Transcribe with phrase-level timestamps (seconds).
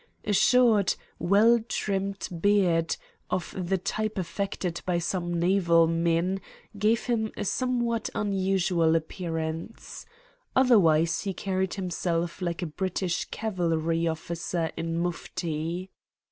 [0.25, 2.97] A short, well trimmed beard,
[3.29, 6.41] of the type affected by some naval men,
[6.75, 10.07] gave him a somewhat unusual appearance.
[10.55, 15.91] Otherwise he carried himself like a British cavalry officer in mufti.